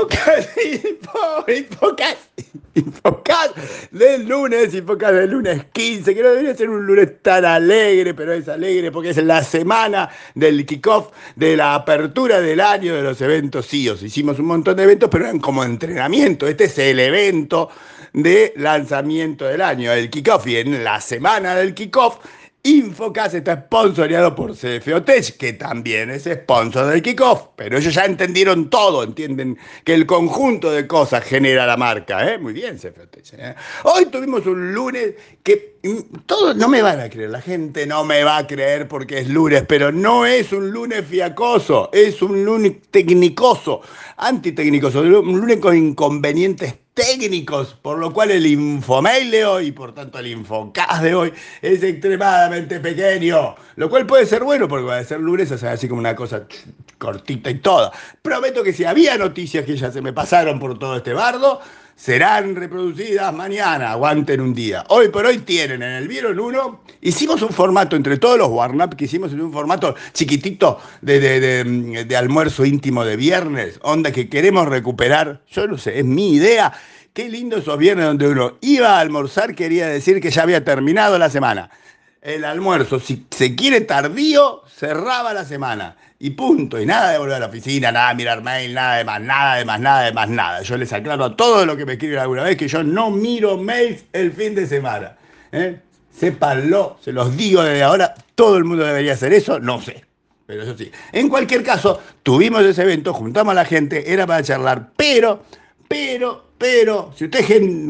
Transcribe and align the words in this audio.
Infocas, 0.00 0.48
info, 0.64 1.44
infocas, 2.74 3.50
del 3.90 4.26
lunes, 4.26 4.72
infocas 4.72 5.12
del 5.12 5.30
lunes 5.30 5.66
15, 5.72 6.14
que 6.14 6.22
no 6.22 6.30
debería 6.30 6.54
ser 6.54 6.70
un 6.70 6.86
lunes 6.86 7.22
tan 7.22 7.44
alegre, 7.44 8.14
pero 8.14 8.32
es 8.32 8.48
alegre 8.48 8.90
porque 8.90 9.10
es 9.10 9.18
la 9.18 9.44
semana 9.44 10.08
del 10.34 10.64
kickoff, 10.64 11.10
de 11.36 11.54
la 11.56 11.74
apertura 11.74 12.40
del 12.40 12.60
año 12.60 12.94
de 12.94 13.02
los 13.02 13.20
eventos 13.20 13.66
CIOs. 13.68 14.02
Hicimos 14.02 14.38
un 14.38 14.46
montón 14.46 14.76
de 14.76 14.84
eventos, 14.84 15.10
pero 15.10 15.24
eran 15.24 15.38
como 15.38 15.62
entrenamiento. 15.64 16.48
Este 16.48 16.64
es 16.64 16.78
el 16.78 16.98
evento 16.98 17.68
de 18.14 18.54
lanzamiento 18.56 19.44
del 19.44 19.60
año, 19.60 19.92
el 19.92 20.08
kickoff. 20.08 20.46
Y 20.46 20.56
en 20.56 20.82
la 20.82 21.00
semana 21.00 21.54
del 21.54 21.74
kickoff 21.74 22.18
Infocas 22.62 23.32
está 23.32 23.56
sponsoreado 23.56 24.34
por 24.34 24.52
CFOTech, 24.52 25.38
que 25.38 25.54
también 25.54 26.10
es 26.10 26.24
sponsor 26.24 26.88
del 26.88 27.00
kickoff, 27.00 27.44
pero 27.56 27.78
ellos 27.78 27.94
ya 27.94 28.04
entendieron 28.04 28.68
todo, 28.68 29.02
entienden 29.02 29.56
que 29.82 29.94
el 29.94 30.04
conjunto 30.04 30.70
de 30.70 30.86
cosas 30.86 31.24
genera 31.24 31.64
la 31.64 31.78
marca. 31.78 32.30
¿eh? 32.30 32.36
Muy 32.36 32.52
bien, 32.52 32.76
CFOTech. 32.76 33.32
¿eh? 33.38 33.54
Hoy 33.84 34.06
tuvimos 34.06 34.44
un 34.44 34.74
lunes 34.74 35.14
que 35.42 35.78
mm, 35.82 36.18
todos 36.26 36.54
no 36.54 36.68
me 36.68 36.82
van 36.82 37.00
a 37.00 37.08
creer, 37.08 37.30
la 37.30 37.40
gente 37.40 37.86
no 37.86 38.04
me 38.04 38.24
va 38.24 38.36
a 38.36 38.46
creer 38.46 38.86
porque 38.88 39.20
es 39.20 39.28
lunes, 39.28 39.64
pero 39.66 39.90
no 39.90 40.26
es 40.26 40.52
un 40.52 40.70
lunes 40.70 41.06
fiacoso, 41.06 41.88
es 41.94 42.20
un 42.20 42.44
lunes 42.44 42.74
tecnicoso, 42.90 43.80
antitecnicoso, 44.18 45.00
un 45.00 45.40
lunes 45.40 45.56
con 45.60 45.74
inconvenientes 45.74 46.74
técnicos, 47.00 47.74
por 47.80 47.98
lo 47.98 48.12
cual 48.12 48.30
el 48.30 48.46
infomail 48.46 49.30
de 49.30 49.44
hoy, 49.46 49.66
y 49.68 49.72
por 49.72 49.94
tanto 49.94 50.18
el 50.18 50.26
infocast 50.26 51.02
de 51.02 51.14
hoy, 51.14 51.32
es 51.62 51.82
extremadamente 51.82 52.78
pequeño, 52.78 53.54
lo 53.76 53.88
cual 53.88 54.06
puede 54.06 54.26
ser 54.26 54.44
bueno 54.44 54.68
porque 54.68 54.84
va 54.84 54.98
a 54.98 55.04
ser 55.04 55.20
lunes, 55.20 55.50
o 55.50 55.56
sea, 55.56 55.72
así 55.72 55.88
como 55.88 56.00
una 56.00 56.14
cosa 56.14 56.46
cortita 56.98 57.48
y 57.50 57.54
toda. 57.60 57.90
Prometo 58.20 58.62
que 58.62 58.74
si 58.74 58.84
había 58.84 59.16
noticias 59.16 59.64
que 59.64 59.76
ya 59.76 59.90
se 59.90 60.02
me 60.02 60.12
pasaron 60.12 60.58
por 60.60 60.78
todo 60.78 60.96
este 60.96 61.14
bardo, 61.14 61.60
serán 62.00 62.56
reproducidas 62.56 63.32
mañana, 63.34 63.90
aguanten 63.90 64.40
un 64.40 64.54
día. 64.54 64.84
Hoy 64.88 65.08
por 65.08 65.26
hoy 65.26 65.38
tienen 65.38 65.82
en 65.82 65.90
el 65.90 66.08
Vieron 66.08 66.40
1, 66.40 66.84
hicimos 67.02 67.42
un 67.42 67.50
formato 67.50 67.94
entre 67.94 68.16
todos 68.16 68.38
los 68.38 68.48
warm 68.48 68.88
que 68.96 69.04
hicimos 69.04 69.34
en 69.34 69.42
un 69.42 69.52
formato 69.52 69.94
chiquitito 70.14 70.80
de, 71.02 71.20
de, 71.20 72.16
almuerzo 72.16 72.64
íntimo 72.64 73.04
de 73.04 73.16
viernes, 73.16 73.78
onda 73.82 74.12
que 74.12 74.30
queremos 74.30 74.66
recuperar, 74.66 75.42
yo 75.50 75.66
no 75.66 75.76
sé, 75.76 75.98
es 75.98 76.04
mi 76.06 76.32
idea. 76.32 76.72
Qué 77.12 77.28
lindo 77.28 77.58
esos 77.58 77.76
viernes 77.76 78.06
donde 78.06 78.28
uno 78.28 78.56
iba 78.62 78.96
a 78.96 79.00
almorzar, 79.00 79.54
quería 79.54 79.88
decir 79.88 80.22
que 80.22 80.30
ya 80.30 80.42
había 80.42 80.64
terminado 80.64 81.18
la 81.18 81.28
semana. 81.28 81.68
El 82.22 82.44
almuerzo, 82.44 83.00
si 83.00 83.24
se 83.30 83.54
quiere 83.54 83.80
tardío, 83.80 84.62
cerraba 84.68 85.32
la 85.32 85.46
semana 85.46 85.96
y 86.18 86.30
punto. 86.30 86.78
Y 86.78 86.84
nada 86.84 87.12
de 87.12 87.18
volver 87.18 87.36
a 87.36 87.40
la 87.40 87.46
oficina, 87.46 87.90
nada 87.90 88.10
de 88.10 88.16
mirar 88.16 88.42
mail, 88.42 88.74
nada 88.74 88.96
de 88.98 89.04
más, 89.04 89.20
nada 89.22 89.56
de 89.56 89.64
más, 89.64 89.80
nada 89.80 90.02
de 90.02 90.12
más, 90.12 90.28
nada. 90.28 90.62
Yo 90.62 90.76
les 90.76 90.92
aclaro 90.92 91.24
a 91.24 91.36
todo 91.36 91.64
lo 91.64 91.78
que 91.78 91.86
me 91.86 91.94
escriben 91.94 92.18
alguna 92.18 92.42
vez 92.42 92.58
que 92.58 92.68
yo 92.68 92.82
no 92.84 93.10
miro 93.10 93.56
mails 93.56 94.04
el 94.12 94.32
fin 94.32 94.54
de 94.54 94.66
semana. 94.66 95.16
¿eh? 95.50 95.80
Sépanlo, 96.14 96.98
se 97.00 97.12
los 97.12 97.34
digo 97.36 97.62
desde 97.62 97.82
ahora, 97.82 98.14
todo 98.34 98.58
el 98.58 98.64
mundo 98.64 98.84
debería 98.84 99.14
hacer 99.14 99.32
eso, 99.32 99.58
no 99.58 99.80
sé. 99.80 100.04
Pero 100.44 100.64
eso 100.64 100.76
sí. 100.76 100.90
En 101.12 101.30
cualquier 101.30 101.62
caso, 101.62 102.02
tuvimos 102.22 102.62
ese 102.64 102.82
evento, 102.82 103.14
juntamos 103.14 103.52
a 103.52 103.54
la 103.54 103.64
gente, 103.64 104.12
era 104.12 104.26
para 104.26 104.42
charlar, 104.42 104.90
pero, 104.94 105.44
pero, 105.88 106.49
pero, 106.60 107.10
si 107.16 107.24
usted 107.24 107.42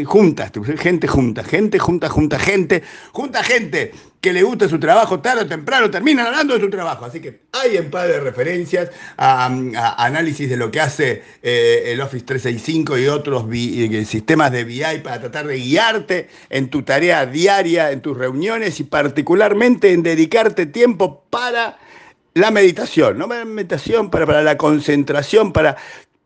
junta, 0.04 0.48
gente 0.78 1.08
junta, 1.08 1.42
gente 1.42 1.76
junta, 1.81 2.08
junta, 2.08 2.38
gente, 2.38 2.84
junta 3.10 3.42
gente 3.42 3.92
que 4.20 4.32
le 4.32 4.44
gusta 4.44 4.69
su 4.69 4.78
trabajo, 4.78 5.19
tarde 5.19 5.42
o 5.42 5.47
temprano 5.48 5.91
terminan 5.91 6.28
hablando 6.28 6.54
de 6.54 6.60
su 6.60 6.70
trabajo. 6.70 7.04
Así 7.04 7.19
que 7.19 7.41
hay 7.50 7.78
en 7.78 7.91
par 7.91 8.06
de 8.06 8.20
referencias 8.20 8.91
a, 9.16 9.47
análisis 9.98 10.48
de 10.48 10.56
lo 10.56 10.70
que 10.70 10.80
hace 10.80 11.25
eh, 11.42 11.82
el 11.86 12.00
Office 12.00 12.25
365 12.25 12.97
y 12.98 13.09
otros 13.09 13.44
eh, 13.53 14.04
sistemas 14.04 14.53
de 14.53 14.62
BI 14.62 15.00
para 15.03 15.19
tratar 15.19 15.48
de 15.48 15.56
guiarte 15.56 16.28
en 16.48 16.70
tu 16.70 16.84
tarea 16.84 17.26
diaria, 17.26 17.91
en 17.91 18.00
tus 18.03 18.16
reuniones 18.16 18.78
y 18.78 18.84
particularmente 18.84 19.92
en 19.92 20.04
dedicarte 20.04 20.66
tiempo 20.66 21.25
para 21.28 21.76
la 22.34 22.53
meditación, 22.53 23.19
no 23.19 23.26
para 23.26 23.44
meditación, 23.44 24.10
para, 24.10 24.26
para 24.26 24.42
la 24.44 24.56
concentración, 24.56 25.53
para 25.53 25.76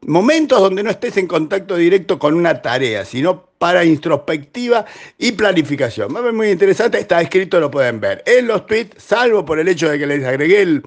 momentos 0.07 0.61
donde 0.61 0.83
no 0.83 0.91
estés 0.91 1.17
en 1.17 1.27
contacto 1.27 1.77
directo 1.77 2.19
con 2.19 2.35
una 2.35 2.61
tarea, 2.61 3.05
sino 3.05 3.49
para 3.59 3.85
introspectiva 3.85 4.85
y 5.19 5.33
planificación. 5.33 6.15
Es 6.17 6.35
muy 6.35 6.51
interesante, 6.51 6.99
está 6.99 7.21
escrito, 7.21 7.61
lo 7.61 7.71
pueden 7.71 8.01
ver. 8.01 8.23
En 8.27 8.47
los 8.47 8.67
tweets, 8.67 9.03
salvo 9.03 9.45
por 9.45 9.59
el 9.59 9.69
hecho 9.69 9.89
de 9.89 9.99
que 9.99 10.07
les 10.07 10.25
agregué 10.25 10.83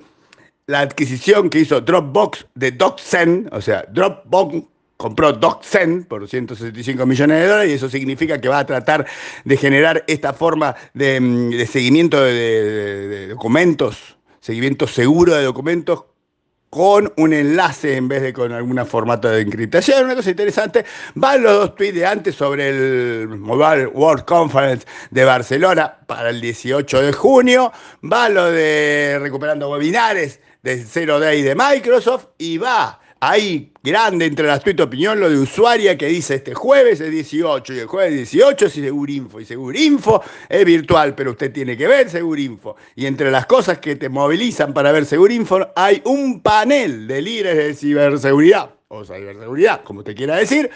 la 0.68 0.82
adquisición 0.82 1.50
que 1.50 1.60
hizo 1.60 1.82
Dropbox 1.82 2.46
de 2.56 2.72
DocSend, 2.72 3.50
o 3.54 3.62
sea, 3.62 3.86
Dropbox 3.90 4.64
compró 4.98 5.32
DocSend 5.32 6.08
por 6.08 6.28
175 6.28 7.06
millones 7.06 7.40
de 7.40 7.48
dólares 7.48 7.72
y 7.72 7.76
eso 7.76 7.90
significa 7.90 8.42
que 8.42 8.50
va 8.50 8.60
a 8.60 8.66
tratar 8.66 9.06
de 9.46 9.58
generar 9.58 10.04
esta 10.08 10.34
forma 10.34 10.76
de, 10.94 11.20
mm, 11.20 11.66
seguimiento 11.68 12.22
de 12.22 13.28
documentos, 13.30 14.18
seguimiento 14.40 14.88
seguro 14.88 15.36
de 15.36 15.44
documentos 15.44 16.06
con 16.70 17.12
un 17.18 17.34
enlace 17.34 17.96
en 17.96 18.08
vez 18.08 18.22
de 18.22 18.34
con 18.34 18.52
algún 18.52 18.86
formato 18.86 19.30
de 19.30 19.42
encriptación. 19.42 20.06
Una 20.06 20.16
cosa 20.16 20.30
interesante, 20.30 20.86
van 21.16 21.44
los 21.44 21.54
dos 21.54 21.76
tweets 21.76 21.96
de 21.96 22.06
antes 22.06 22.36
sobre 22.36 22.70
el 22.70 23.28
Mobile 23.30 23.88
World 23.88 24.26
Conference 24.26 24.86
de 25.12 25.24
Barcelona 25.24 25.98
para 26.06 26.30
el 26.30 26.42
18 26.42 27.02
de 27.02 27.14
junio, 27.14 27.72
va 28.04 28.30
lo 28.30 28.52
de 28.52 29.18
recuperando 29.20 29.70
webinares 29.70 30.40
de 30.64 30.84
Zero 30.84 31.20
Day 31.20 31.42
de 31.42 31.56
Microsoft 31.56 32.28
y 32.38 32.58
va 32.58 33.00
Ahí, 33.20 33.72
grande 33.82 34.26
entre 34.26 34.46
las 34.46 34.64
tweets 34.64 34.82
opinión, 34.82 35.20
lo 35.20 35.30
de 35.30 35.40
usuaria 35.40 35.98
que 35.98 36.06
dice 36.06 36.36
este 36.36 36.54
jueves 36.54 37.02
es 37.02 37.10
18 37.10 37.74
y 37.74 37.80
el 37.80 37.88
jueves 37.88 38.14
18 38.14 38.66
es 38.68 38.74
Segurinfo. 38.74 39.40
Y 39.40 39.46
Segurinfo 39.46 40.22
es 40.48 40.66
virtual, 40.66 41.16
pero 41.16 41.32
usted 41.32 41.52
tiene 41.52 41.76
que 41.76 41.88
ver 41.88 42.10
Segurinfo. 42.10 42.76
Y 42.96 43.08
entre 43.08 43.32
las 43.32 43.48
cosas 43.48 43.80
que 43.80 43.96
te 43.96 44.08
movilizan 44.08 44.74
para 44.74 44.92
ver 44.92 45.06
Segurinfo 45.06 45.68
hay 45.76 46.02
un 46.06 46.42
panel 46.42 47.08
de 47.08 47.22
líderes 47.22 47.58
de 47.58 47.74
ciberseguridad, 47.74 48.70
o 48.90 49.04
ciberseguridad, 49.04 49.84
como 49.84 50.00
usted 50.00 50.16
quiera 50.16 50.36
decir, 50.36 50.70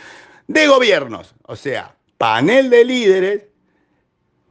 de 0.47 0.68
gobiernos. 0.68 1.35
O 1.44 1.56
sea, 1.56 1.96
panel 2.18 2.72
de 2.72 2.85
líderes 2.85 3.44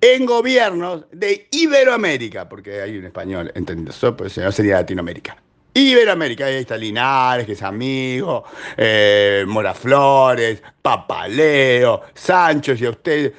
en 0.00 0.26
gobiernos 0.26 1.06
de 1.10 1.48
Iberoamérica, 1.50 2.48
porque 2.48 2.80
hay 2.80 2.98
un 2.98 3.06
español, 3.06 3.50
¿entendido? 3.54 4.16
Pues 4.16 4.38
no 4.38 4.52
sería 4.52 4.76
Latinoamérica. 4.76 5.36
Iberoamérica, 5.74 6.46
ahí 6.46 6.56
está 6.56 6.76
Linares, 6.76 7.46
que 7.46 7.52
es 7.52 7.62
amigo, 7.62 8.44
eh, 8.76 9.44
Moraflores, 9.46 10.62
Papaleo, 10.82 12.02
Sancho, 12.14 12.74
y 12.74 12.84
a 12.84 12.90
usted 12.90 13.32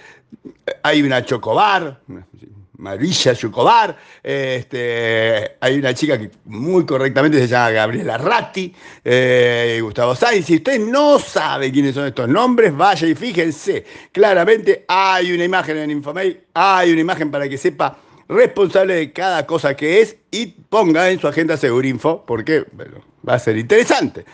hay 0.84 1.02
una 1.02 1.26
Chocobar, 1.26 2.00
Marilla 2.78 3.36
Chocobar, 3.36 3.96
este, 4.24 5.58
hay 5.60 5.78
una 5.78 5.94
chica 5.94 6.18
que 6.18 6.32
muy 6.46 6.84
correctamente 6.86 7.38
se 7.40 7.48
llama 7.48 7.70
Gabriela 7.72 8.18
Ratti, 8.18 8.74
eh, 9.04 9.80
Gustavo 9.82 10.16
Sainz. 10.16 10.48
Si 10.48 10.56
usted 10.56 10.80
no 10.80 11.20
sabe 11.20 11.72
quiénes 11.72 11.94
son 11.94 12.08
estos 12.08 12.28
nombres, 12.28 12.76
vaya 12.76 13.08
y 13.08 13.14
fíjense. 13.14 13.86
Claramente 14.12 14.86
hay 14.88 15.32
una 15.32 15.44
imagen 15.44 15.78
en 15.78 15.92
Infomail, 15.92 16.42
hay 16.56 16.92
una 16.92 17.02
imagen 17.02 17.30
para 17.30 17.48
que 17.48 17.58
sepa 17.58 17.96
responsable 18.32 18.96
de 18.96 19.12
cada 19.12 19.46
cosa 19.46 19.76
que 19.76 20.02
es 20.02 20.16
y 20.32 20.48
ponga 20.48 21.10
en 21.10 21.20
su 21.20 21.28
agenda 21.28 21.58
Segurinfo, 21.58 22.26
porque 22.26 22.66
va 23.28 23.36
a 23.36 23.40
ser 23.40 23.58
interesante. 23.58 24.26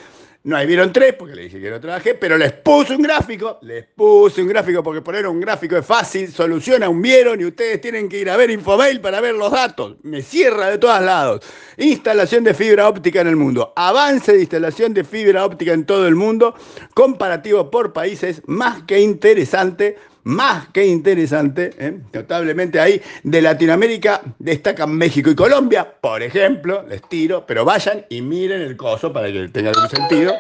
No 0.44 0.56
hay 0.56 0.66
vieron 0.66 0.94
tres, 0.94 1.14
porque 1.14 1.36
le 1.36 1.42
dije 1.42 1.60
que 1.60 1.70
no 1.70 1.78
trabajé, 1.78 2.14
pero 2.14 2.38
les 2.38 2.54
puse 2.54 2.96
un 2.96 3.02
gráfico, 3.02 3.58
les 3.64 3.86
puse 3.86 4.42
un 4.42 4.48
gráfico, 4.48 4.82
porque 4.82 5.02
poner 5.02 5.28
un 5.28 5.42
gráfico 5.42 5.76
es 5.76 5.86
fácil, 5.86 6.32
soluciona 6.32 6.88
un 6.88 7.02
vieron 7.02 7.42
y 7.42 7.46
ustedes 7.46 7.82
tienen 7.82 8.08
que 8.08 8.20
ir 8.20 8.30
a 8.30 8.38
ver 8.38 8.50
Infomail 8.52 9.02
para 9.02 9.20
ver 9.20 9.36
los 9.36 9.52
datos. 9.52 9.98
Me 10.04 10.22
cierra 10.22 10.70
de 10.70 10.78
todos 10.78 11.02
lados. 11.02 11.42
Instalación 11.76 12.46
de 12.46 12.54
fibra 12.54 12.88
óptica 12.88 13.20
en 13.20 13.28
el 13.28 13.36
mundo. 13.36 13.74
Avance 13.76 14.32
de 14.32 14.40
instalación 14.40 14.94
de 14.94 15.04
fibra 15.04 15.44
óptica 15.44 15.74
en 15.74 15.86
todo 15.86 16.08
el 16.08 16.16
mundo. 16.16 16.56
Comparativo 16.94 17.70
por 17.70 17.92
países, 17.92 18.42
más 18.46 18.84
que 18.84 19.02
interesante 19.02 19.98
más 20.28 20.68
que 20.74 20.86
interesante, 20.86 21.72
¿eh? 21.78 22.00
notablemente 22.12 22.80
ahí 22.82 23.02
de 23.24 23.42
Latinoamérica 23.42 24.22
destacan 24.38 24.92
México 24.92 25.30
y 25.30 25.36
Colombia, 25.36 25.90
por 26.02 26.22
ejemplo, 26.22 26.86
les 26.88 27.02
tiro, 27.08 27.46
pero 27.48 27.64
vayan 27.64 28.06
y 28.10 28.22
miren 28.22 28.62
el 28.62 28.76
coso 28.76 29.14
para 29.14 29.32
que 29.32 29.48
tenga 29.48 29.70
algún 29.70 29.90
sentido. 29.90 30.34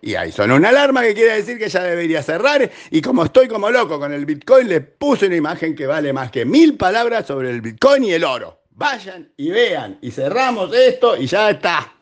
Y 0.00 0.16
ahí 0.16 0.32
son 0.32 0.50
una 0.50 0.70
alarma 0.70 1.02
que 1.02 1.14
quiere 1.14 1.34
decir 1.34 1.56
que 1.56 1.68
ya 1.68 1.84
debería 1.84 2.20
cerrar. 2.20 2.68
Y 2.90 3.00
como 3.00 3.24
estoy 3.24 3.46
como 3.46 3.70
loco 3.70 4.00
con 4.00 4.12
el 4.12 4.26
Bitcoin, 4.26 4.68
le 4.68 4.80
puse 4.80 5.26
una 5.26 5.36
imagen 5.36 5.76
que 5.76 5.86
vale 5.86 6.12
más 6.12 6.32
que 6.32 6.44
mil 6.44 6.76
palabras 6.76 7.28
sobre 7.28 7.50
el 7.50 7.60
Bitcoin 7.60 8.02
y 8.02 8.12
el 8.12 8.24
oro. 8.24 8.62
Vayan 8.70 9.30
y 9.36 9.50
vean. 9.50 9.98
Y 10.02 10.10
cerramos 10.10 10.74
esto 10.74 11.16
y 11.16 11.28
ya 11.28 11.50
está. 11.50 11.92